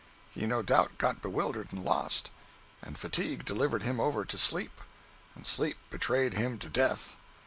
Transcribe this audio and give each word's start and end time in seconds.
He 0.33 0.47
no 0.47 0.63
doubt 0.63 0.97
got 0.97 1.21
bewildered 1.21 1.67
and 1.71 1.83
lost, 1.85 2.31
and 2.81 2.97
Fatigue 2.97 3.45
delivered 3.45 3.83
him 3.83 3.99
over 3.99 4.25
to 4.25 4.35
Sleep 4.35 4.81
and 5.35 5.45
Sleep 5.45 5.77
betrayed 5.91 6.33
him 6.33 6.57
to 6.57 6.69
Death. 6.69 7.15